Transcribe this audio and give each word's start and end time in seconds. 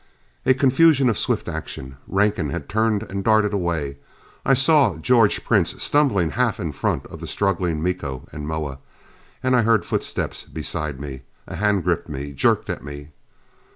A 0.47 0.55
confusion 0.55 1.09
of 1.09 1.17
swift 1.19 1.47
action. 1.47 1.95
Rankin 2.07 2.49
had 2.49 2.67
turned 2.67 3.03
and 3.11 3.23
darted 3.23 3.53
away. 3.53 3.97
I 4.43 4.55
saw 4.55 4.95
George 4.97 5.43
Prince 5.43 5.79
stumbling 5.83 6.31
half 6.31 6.59
in 6.59 6.71
front 6.71 7.05
of 7.05 7.19
the 7.19 7.27
struggling 7.27 7.83
Miko 7.83 8.27
and 8.31 8.47
Moa. 8.47 8.79
And 9.43 9.55
I 9.55 9.61
heard 9.61 9.85
footsteps 9.85 10.43
beside 10.43 10.99
me. 10.99 11.21
A 11.45 11.55
hand 11.57 11.83
gripped 11.83 12.09
me, 12.09 12.33
jerked 12.33 12.67
at 12.67 12.83
me. 12.83 13.09